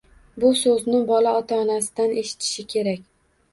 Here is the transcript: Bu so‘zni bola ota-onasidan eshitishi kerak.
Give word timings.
Bu 0.43 0.49
so‘zni 0.61 1.01
bola 1.11 1.35
ota-onasidan 1.43 2.19
eshitishi 2.25 2.69
kerak. 2.75 3.07